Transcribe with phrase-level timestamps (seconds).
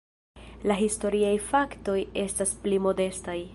[0.71, 3.41] La historiaj faktoj estas pli modestaj.